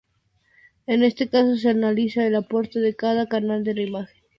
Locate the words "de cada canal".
2.79-3.61